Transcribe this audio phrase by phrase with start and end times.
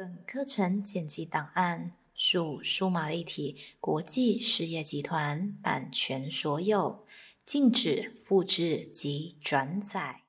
[0.00, 7.06] 本课程剪辑档案属数码立体国际事业集团版权所有，
[7.44, 10.22] 禁止复制及转载。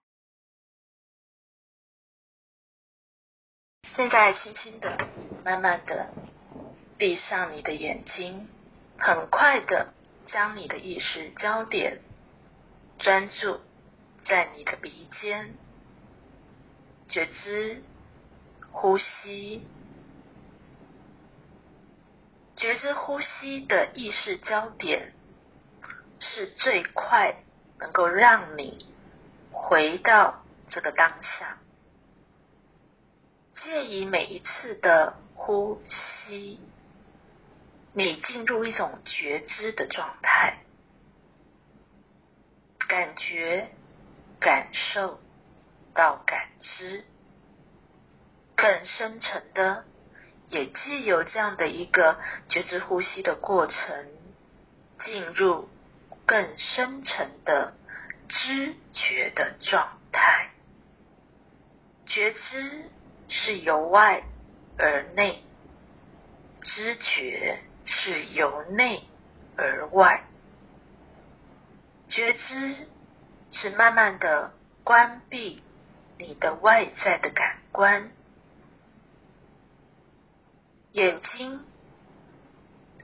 [3.96, 5.08] 现在，轻轻的、
[5.46, 6.14] 慢慢的
[6.98, 8.50] 闭上你的眼睛，
[8.98, 9.94] 很快的
[10.26, 12.02] 将你的意识焦点
[13.00, 13.62] 专注
[14.28, 15.56] 在你的鼻尖，
[17.08, 17.82] 觉知。
[18.72, 19.68] 呼吸，
[22.58, 25.14] 觉知呼吸的意识焦点，
[26.20, 27.36] 是最快
[27.80, 28.86] 能够让你
[29.52, 31.58] 回到这个当下。
[33.64, 36.60] 借以每一次的呼吸，
[37.94, 40.58] 你进入一种觉知的状态，
[42.88, 43.70] 感觉、
[44.40, 45.20] 感受
[45.94, 47.06] 到感知。
[48.56, 49.86] 更深沉的，
[50.48, 52.20] 也既有这样的一个
[52.50, 54.08] 觉知呼吸的过程，
[55.04, 55.70] 进入
[56.26, 57.74] 更深沉的
[58.28, 60.50] 知觉的状态。
[62.06, 62.90] 觉知
[63.30, 64.24] 是由外
[64.78, 65.42] 而内，
[66.62, 69.04] 知觉是由内
[69.58, 70.24] 而外。
[72.10, 72.76] 觉知
[73.52, 74.52] 是慢慢的
[74.84, 75.64] 关闭
[76.18, 78.12] 你的外在的感官。
[80.94, 81.64] 眼睛、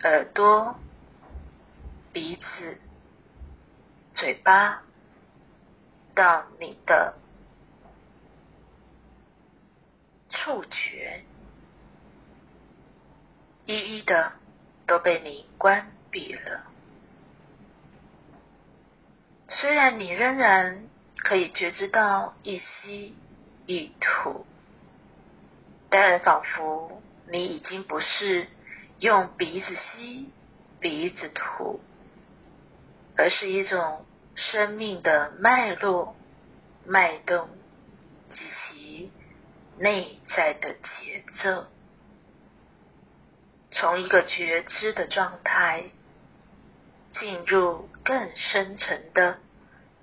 [0.04, 0.76] 耳朵、
[2.12, 2.78] 鼻子、
[4.14, 4.82] 嘴巴，
[6.14, 7.16] 到你的
[10.30, 11.24] 触觉，
[13.64, 14.34] 一一的
[14.86, 16.64] 都被你关闭了。
[19.48, 23.16] 虽然你仍然可以觉知到一吸
[23.66, 24.46] 一吐，
[25.90, 27.02] 但仿佛。
[27.30, 28.48] 你已经不是
[29.00, 30.32] 用鼻子吸、
[30.80, 31.82] 鼻子吐，
[33.18, 36.16] 而是一种生命的脉络、
[36.86, 37.50] 脉动
[38.34, 39.12] 及其
[39.78, 41.68] 内在的节奏，
[43.72, 45.92] 从一个觉知的状态
[47.14, 49.40] 进入更深层的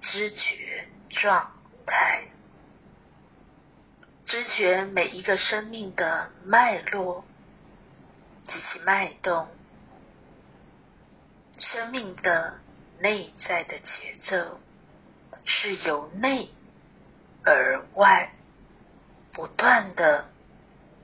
[0.00, 1.53] 知觉状
[1.87, 2.25] 态。
[4.26, 7.24] 知觉每一个生命的脉络
[8.48, 9.48] 及其脉动，
[11.58, 12.58] 生命的
[13.00, 14.58] 内在的节奏
[15.44, 16.48] 是由内
[17.44, 18.32] 而外
[19.32, 20.30] 不断的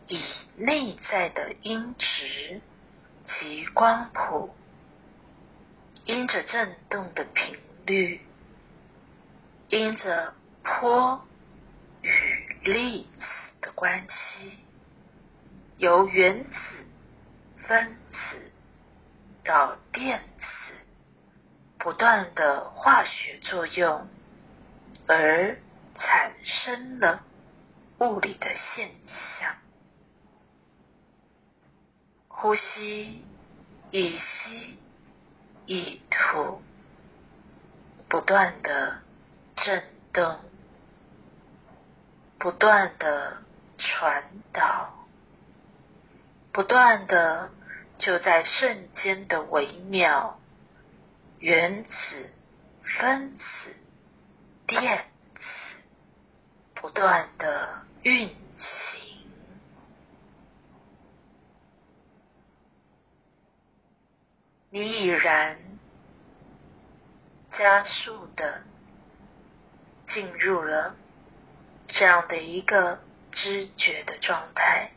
[0.06, 0.22] 以
[0.56, 2.62] 内在的音值
[3.26, 4.54] 及光谱，
[6.06, 8.20] 因着振动的频率，
[9.68, 10.32] 因着
[10.62, 11.22] 波
[12.00, 12.39] 与。
[12.62, 13.24] 粒子
[13.62, 14.58] 的关系，
[15.78, 16.50] 由原子、
[17.66, 18.52] 分子
[19.42, 20.74] 到电子
[21.78, 24.06] 不断的化学作用，
[25.06, 25.58] 而
[25.96, 27.24] 产生了
[28.00, 29.56] 物理的现象。
[32.28, 33.24] 呼吸，
[33.90, 34.78] 一吸
[35.64, 36.60] 一吐，
[38.08, 39.00] 不断的
[39.56, 39.82] 震
[40.12, 40.49] 动。
[42.40, 43.36] 不断的
[43.76, 45.06] 传导，
[46.52, 47.50] 不断的
[47.98, 50.40] 就在瞬间的微妙，
[51.38, 52.30] 原子、
[52.82, 53.76] 分子、
[54.66, 55.04] 电
[55.36, 55.42] 子
[56.74, 59.28] 不断的运行，
[64.70, 65.58] 你已然
[67.52, 68.62] 加速的
[70.08, 70.96] 进入了。
[71.92, 73.00] 这样的一个
[73.32, 74.92] 知觉的状态，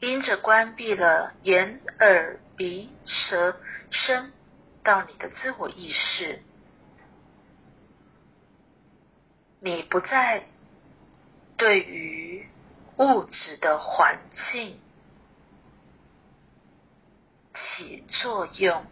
[0.00, 3.56] 因着关闭了眼、耳、鼻、舌、
[3.90, 4.32] 身
[4.82, 6.42] 到你的自我意识，
[9.60, 10.44] 你不再
[11.56, 12.46] 对于
[12.96, 14.20] 物质的环
[14.52, 14.78] 境
[17.54, 18.86] 起作用、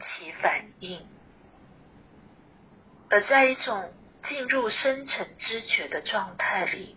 [0.00, 1.04] 起反应。
[3.10, 3.90] 而在一种
[4.28, 6.96] 进入深层知觉的状态里，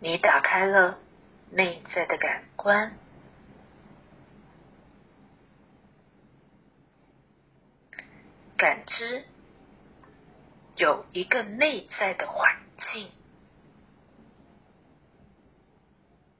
[0.00, 0.98] 你打开了
[1.50, 2.96] 内在的感官，
[8.56, 9.24] 感知
[10.76, 12.56] 有一个内在的环
[12.90, 13.10] 境，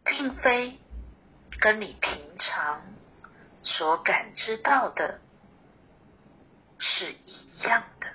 [0.05, 0.79] 并非
[1.61, 2.83] 跟你平常
[3.63, 5.21] 所感知到的
[6.79, 8.10] 是一样的。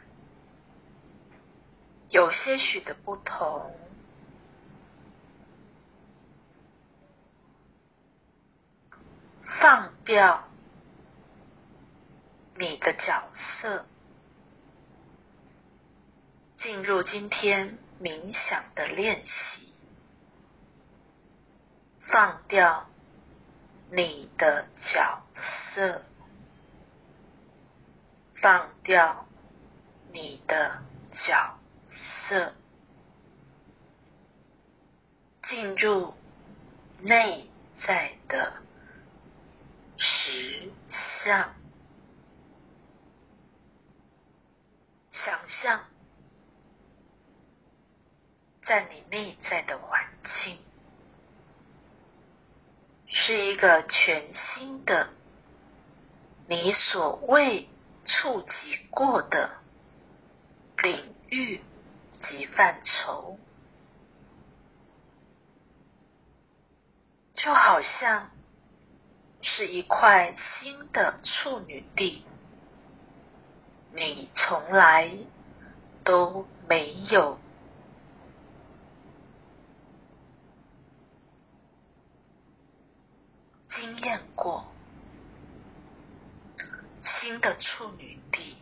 [2.15, 3.75] 有些许的不同
[9.59, 10.47] 放掉
[12.55, 13.27] 你的角
[13.59, 13.85] 色。
[16.57, 19.73] 进入今天冥想的练习
[21.99, 22.87] 放掉
[23.91, 25.21] 你的角
[25.73, 26.01] 色。
[28.41, 29.25] 放掉
[30.13, 30.81] 你的
[31.27, 31.59] 脚
[32.27, 32.53] 色，
[35.47, 36.13] 进入
[37.01, 37.49] 内
[37.85, 38.53] 在的。
[39.97, 40.71] 实
[41.23, 41.55] 相，
[45.11, 45.85] 想象，
[48.65, 50.05] 在你内在的环
[50.43, 50.57] 境，
[53.07, 55.09] 是一个全新的、
[56.47, 57.69] 你所未
[58.03, 59.57] 触及过的
[60.83, 61.61] 领域
[62.29, 63.37] 及范畴，
[67.33, 68.31] 就好像。
[69.47, 72.25] 是一块新的处女地，
[73.93, 75.07] 你从来
[76.03, 77.37] 都没有
[83.69, 84.65] 经验过
[87.03, 88.57] 新的处女地，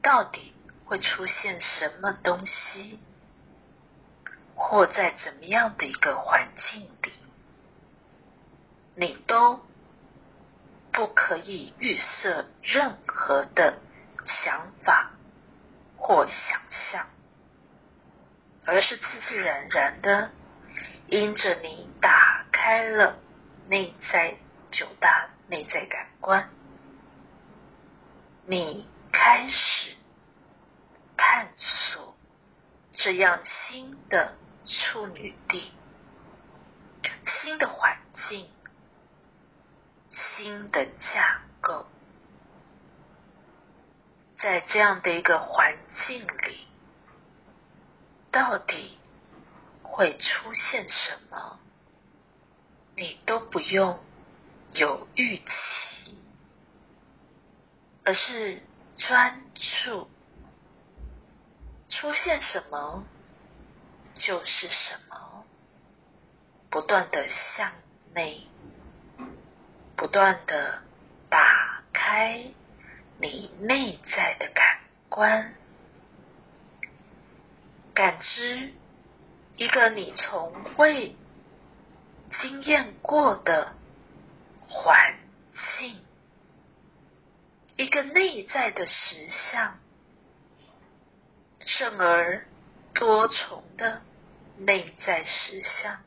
[0.00, 0.54] 到底
[0.90, 2.98] 会出现什么东西，
[4.56, 7.12] 或在怎么样的一个环境里？
[8.96, 9.60] 你都
[10.90, 13.78] 不可以预设任何的
[14.24, 15.12] 想法
[15.96, 17.06] 或想象，
[18.66, 20.32] 而是自自然然的，
[21.06, 23.16] 因着你打开了
[23.68, 24.34] 内在
[24.72, 26.50] 九大内在感官，
[28.44, 29.96] 你开始
[31.22, 32.16] 探索
[32.94, 34.34] 这样新的
[34.64, 35.70] 处女地，
[37.26, 38.48] 新的环境。
[40.12, 41.86] 新的架构，
[44.38, 45.76] 在这样的一个环
[46.06, 46.66] 境里，
[48.32, 48.98] 到底
[49.82, 51.60] 会出现什么？
[52.96, 54.00] 你都不用
[54.72, 56.18] 有预期，
[58.04, 58.62] 而是
[58.96, 59.42] 专
[59.84, 60.10] 注，
[61.90, 63.04] 出现什么
[64.14, 65.44] 就是什么，
[66.70, 67.72] 不断的向
[68.14, 68.46] 内。
[69.96, 70.78] 不断的
[71.28, 72.42] 打开
[73.18, 75.54] 你内在的感官，
[77.92, 78.72] 感知
[79.56, 81.14] 一个你从未
[82.40, 83.74] 经验过的
[84.62, 85.18] 环
[85.78, 86.00] 境，
[87.76, 89.79] 一个内在的实相，
[91.64, 92.46] 甚而
[92.94, 94.02] 多重的
[94.56, 96.02] 内在实相。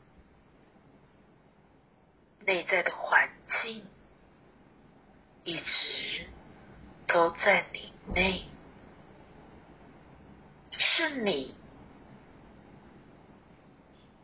[2.40, 3.30] 内在的环
[3.62, 3.86] 境
[5.44, 6.26] 一直
[7.06, 8.46] 都在你内，
[10.72, 11.56] 是你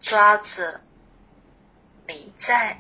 [0.03, 0.83] 抓着
[2.07, 2.79] 你在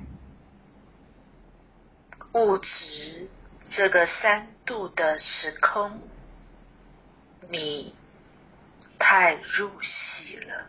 [2.35, 3.31] 物质
[3.65, 6.03] 这个三度的时空，
[7.49, 7.97] 你
[9.01, 10.69] 太入戏了，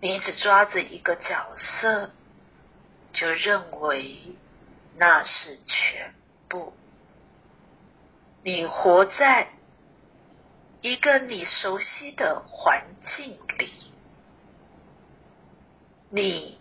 [0.00, 2.10] 你只抓着一个角色。
[3.12, 4.36] 就认为
[4.94, 6.14] 那是全
[6.48, 6.72] 部。
[8.44, 9.48] 你活在
[10.80, 12.84] 一个你熟悉的环
[13.16, 13.72] 境里，
[16.08, 16.56] 你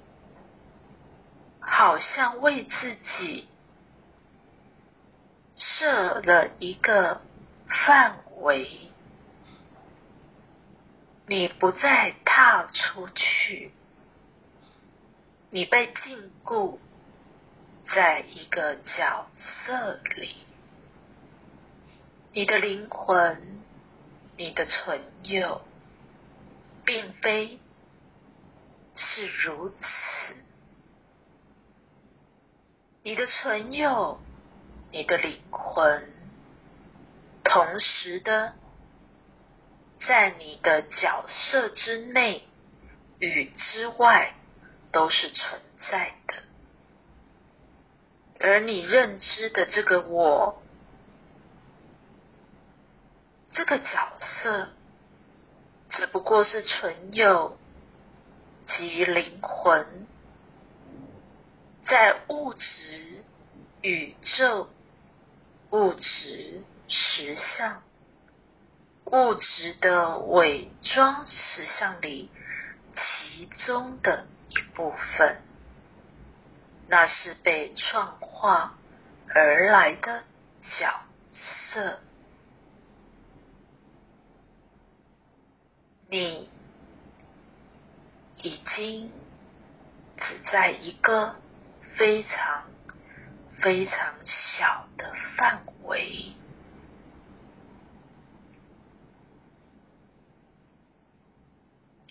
[1.59, 3.47] 好像为自己
[5.55, 7.21] 设了一个
[7.85, 8.91] 范围，
[11.29, 13.71] 你不再踏出去。
[15.51, 16.79] 你被禁锢
[17.93, 20.37] 在一个角色里，
[22.33, 23.61] 你的灵魂、
[24.37, 25.61] 你的存有，
[26.83, 27.59] 并非
[28.95, 29.77] 是如此。
[33.03, 34.19] 你的存有、
[34.91, 36.11] 你的灵魂，
[37.43, 38.55] 同时的
[40.07, 42.47] 在你的角色之内
[43.19, 44.33] 与之外。
[44.91, 46.33] 都是存在的，
[48.39, 50.63] 而你认知的这个我，
[53.51, 54.69] 这个角色，
[55.91, 57.59] 只不过是存有
[58.65, 60.07] 及灵魂，
[61.85, 63.23] 在物质
[63.83, 64.71] 宇宙、
[65.69, 67.83] 物质实相、
[69.11, 72.29] 物质的伪装实相里
[72.95, 74.27] 其中的。
[74.49, 75.43] 一部分，
[76.87, 78.73] 那是被创化
[79.27, 80.23] 而来的
[80.63, 80.91] 角
[81.71, 81.99] 色。
[86.09, 86.49] 你
[88.37, 89.11] 已经
[90.17, 91.35] 只在一个
[91.95, 92.63] 非常
[93.61, 96.33] 非常小的范围，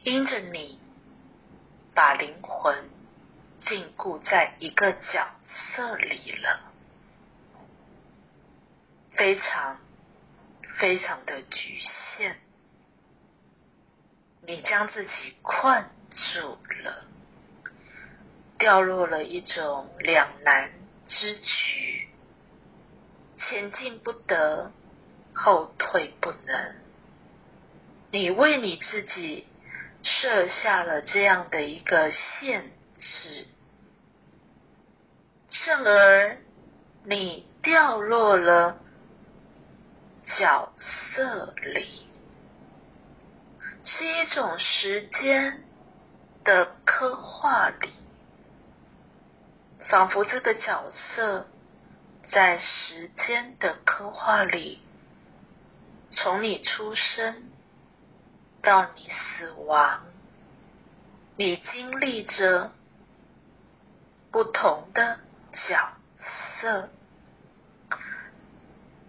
[0.08, 0.78] 因着你
[1.94, 2.88] 把灵魂
[3.60, 6.60] 禁锢在一个角色里了，
[9.12, 9.78] 非常
[10.78, 12.38] 非常的局限。
[14.40, 17.04] 你将自己困住了，
[18.56, 20.70] 掉落了一种两难
[21.06, 22.08] 之局，
[23.36, 24.72] 前进不得，
[25.34, 26.76] 后退不能。
[28.10, 29.46] 你为你自己
[30.02, 33.46] 设下了这样的一个限制，
[35.50, 36.38] 甚而
[37.04, 38.78] 你掉落了
[40.38, 42.06] 角色里。
[43.84, 45.64] 是一种时间
[46.44, 47.90] 的刻画里，
[49.88, 51.46] 仿佛这个角色
[52.30, 54.82] 在时间的刻画里，
[56.10, 57.50] 从你出生
[58.62, 60.04] 到你死亡，
[61.36, 62.72] 你经历着
[64.30, 65.20] 不同的
[65.68, 65.92] 角
[66.60, 66.90] 色，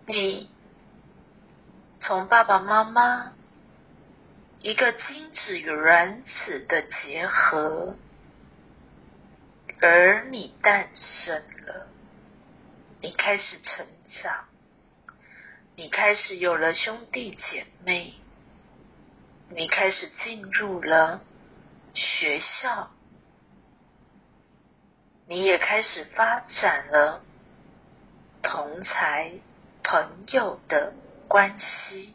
[0.06, 0.50] 你
[2.00, 3.34] 从爸爸妈妈。
[4.62, 7.96] 一个精子与卵子的结合，
[9.80, 11.88] 而你诞生了，
[13.00, 13.88] 你开始成
[14.22, 14.50] 长，
[15.78, 18.16] 你开始有了兄弟姐妹，
[19.52, 21.22] 你开始进入了
[21.96, 22.92] 学校，
[25.28, 27.24] 你也开始发展了
[28.44, 29.34] 同才
[29.84, 30.94] 朋友的
[31.28, 32.14] 关系。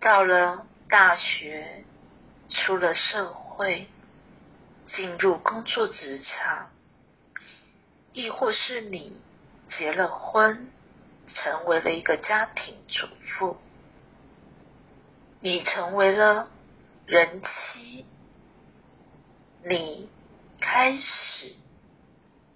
[0.00, 1.84] 到了大学，
[2.50, 3.88] 出了社会，
[4.84, 6.70] 进入工作职场，
[8.12, 9.22] 亦或是你
[9.70, 10.70] 结了婚，
[11.26, 13.06] 成为了一个家庭主
[13.38, 13.56] 妇，
[15.44, 16.48] 你成为了
[17.04, 18.06] 人妻，
[19.62, 20.08] 你
[20.58, 21.52] 开始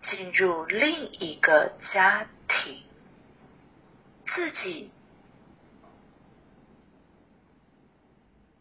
[0.05, 2.83] 进入另一个家庭，
[4.35, 4.91] 自己。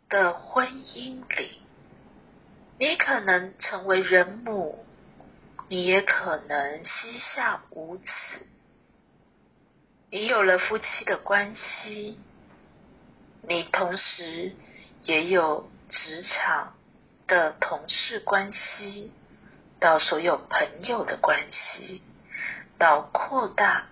[0.09, 1.61] 的婚姻里，
[2.77, 4.85] 你可能成为人母，
[5.69, 8.03] 你也可能膝下无子。
[10.09, 12.19] 你有了夫妻的关系，
[13.47, 14.53] 你同时
[15.03, 16.75] 也有职场
[17.27, 19.11] 的同事关系，
[19.79, 22.03] 到所有朋友的关系，
[22.77, 23.85] 到扩大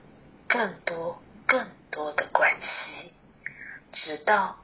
[0.48, 3.14] 更多更多的关系，
[3.92, 4.58] 直到。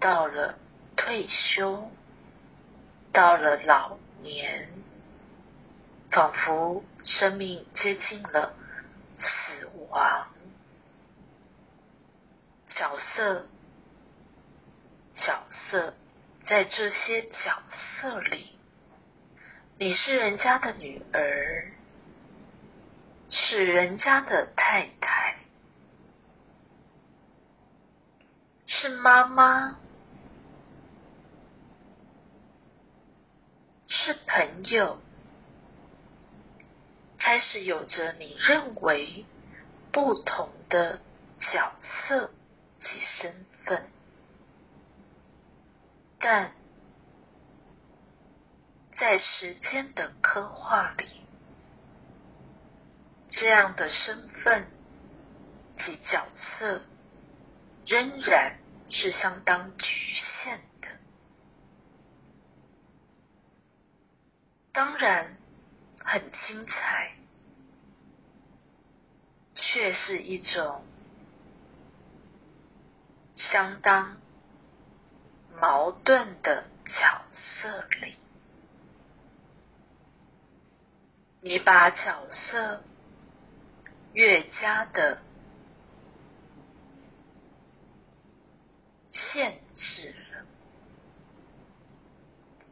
[0.00, 0.58] 到了
[0.96, 1.90] 退休，
[3.12, 4.70] 到了老年，
[6.10, 8.54] 仿佛生命接近了
[9.18, 10.28] 死亡。
[12.70, 13.46] 角色，
[15.20, 15.94] 角色，
[16.46, 17.62] 在这些角
[18.00, 18.58] 色里，
[19.78, 21.72] 你是人家的女儿，
[23.30, 25.36] 是人家的太太，
[28.66, 29.78] 是妈妈。
[33.92, 34.98] 是朋友，
[37.18, 39.26] 开始有着你认为
[39.92, 41.00] 不同的
[41.40, 42.32] 角色
[42.80, 43.90] 及身份，
[46.22, 46.52] 但
[48.98, 51.08] 在时间的刻画里，
[53.30, 54.66] 这样的身份
[55.78, 56.82] 及角色
[57.86, 58.58] 仍然
[58.90, 59.86] 是相当局
[60.44, 60.88] 限的。
[64.72, 65.38] 当然
[66.04, 67.14] 很精彩，
[69.54, 70.84] 却是一种
[73.36, 74.20] 相当
[75.60, 78.16] 矛盾的角色里。
[81.42, 82.82] 你把角色
[84.12, 85.22] 越加的
[89.10, 90.46] 限制了。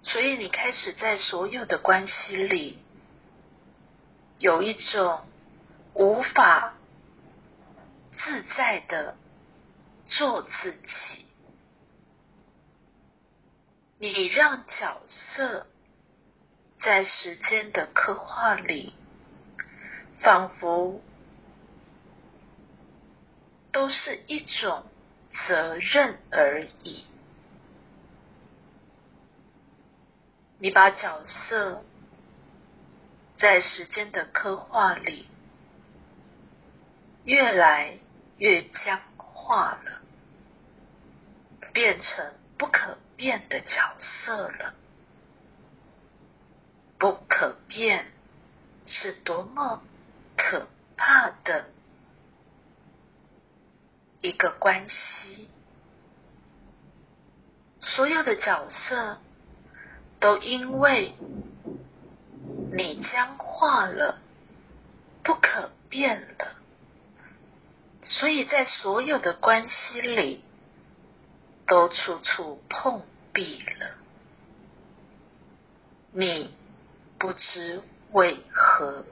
[0.02, 2.82] 所以，你开始在所有的关系里，
[4.38, 5.20] 有一种
[5.94, 6.74] 无法
[8.12, 9.16] 自在的
[10.06, 11.27] 做自己。
[14.00, 15.66] 你让角色
[16.80, 18.94] 在时间的刻画里，
[20.20, 21.02] 仿佛
[23.72, 24.84] 都是一种
[25.48, 27.04] 责任而已。
[30.60, 31.84] 你把角色
[33.36, 35.26] 在时间的刻画里
[37.24, 37.98] 越来
[38.36, 40.02] 越僵化了，
[41.72, 44.74] 变成不可变的角色了。
[46.98, 48.06] 不可变
[48.86, 49.82] 是多么
[50.36, 51.66] 可怕的
[54.20, 55.48] 一个关系！
[57.80, 59.20] 所有的角色
[60.18, 61.14] 都因为
[62.72, 64.18] 你僵化了，
[65.22, 66.56] 不可变了，
[68.02, 70.42] 所以在所有的关系里
[71.68, 73.90] 都处处碰壁了。
[76.12, 76.56] 你。
[77.20, 77.82] 不知
[78.12, 79.04] 为何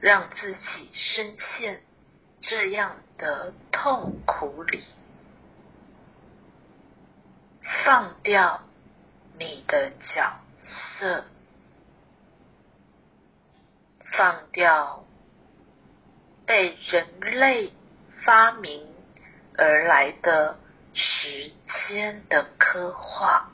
[0.00, 1.80] 让自己深陷
[2.40, 4.82] 这样的痛苦里，
[7.84, 8.64] 放掉
[9.38, 10.40] 你的角
[10.98, 11.24] 色，
[14.16, 15.04] 放掉
[16.46, 17.72] 被人类
[18.24, 18.84] 发明
[19.56, 20.58] 而来的
[20.98, 21.52] 时
[21.88, 23.52] 间的刻画。